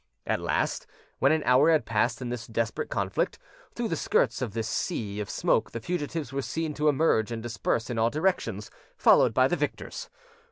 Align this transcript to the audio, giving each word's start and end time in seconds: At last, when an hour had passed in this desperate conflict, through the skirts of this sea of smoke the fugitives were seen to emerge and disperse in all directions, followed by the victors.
At 0.25 0.41
last, 0.41 0.87
when 1.19 1.31
an 1.31 1.43
hour 1.43 1.69
had 1.69 1.85
passed 1.85 2.23
in 2.23 2.29
this 2.29 2.47
desperate 2.47 2.89
conflict, 2.89 3.37
through 3.75 3.89
the 3.89 3.95
skirts 3.95 4.41
of 4.41 4.53
this 4.53 4.67
sea 4.67 5.19
of 5.19 5.29
smoke 5.29 5.69
the 5.73 5.79
fugitives 5.79 6.33
were 6.33 6.41
seen 6.41 6.73
to 6.73 6.89
emerge 6.89 7.31
and 7.31 7.43
disperse 7.43 7.87
in 7.87 7.99
all 7.99 8.09
directions, 8.09 8.71
followed 8.97 9.31
by 9.35 9.47
the 9.47 9.55
victors. 9.57 10.09